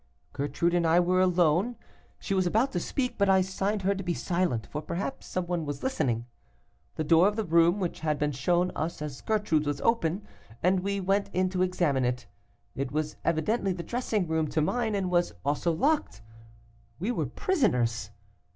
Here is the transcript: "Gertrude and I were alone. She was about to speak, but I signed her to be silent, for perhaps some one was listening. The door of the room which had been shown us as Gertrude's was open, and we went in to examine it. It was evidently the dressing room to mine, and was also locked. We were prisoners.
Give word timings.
"Gertrude 0.33 0.73
and 0.73 0.87
I 0.87 0.99
were 0.99 1.21
alone. 1.21 1.75
She 2.17 2.33
was 2.33 2.47
about 2.47 2.71
to 2.71 2.79
speak, 2.79 3.19
but 3.19 3.29
I 3.29 3.41
signed 3.41 3.83
her 3.83 3.93
to 3.93 4.03
be 4.03 4.15
silent, 4.15 4.65
for 4.65 4.81
perhaps 4.81 5.27
some 5.27 5.45
one 5.45 5.63
was 5.63 5.83
listening. 5.83 6.25
The 6.95 7.03
door 7.03 7.27
of 7.27 7.35
the 7.35 7.43
room 7.43 7.79
which 7.79 7.99
had 7.99 8.17
been 8.17 8.31
shown 8.31 8.71
us 8.75 8.99
as 9.03 9.21
Gertrude's 9.21 9.67
was 9.67 9.79
open, 9.81 10.23
and 10.63 10.79
we 10.79 10.99
went 10.99 11.29
in 11.33 11.49
to 11.49 11.61
examine 11.61 12.03
it. 12.03 12.25
It 12.73 12.91
was 12.91 13.15
evidently 13.23 13.73
the 13.73 13.83
dressing 13.83 14.27
room 14.27 14.47
to 14.47 14.59
mine, 14.61 14.95
and 14.95 15.11
was 15.11 15.35
also 15.45 15.71
locked. 15.71 16.23
We 16.97 17.11
were 17.11 17.27
prisoners. 17.27 18.09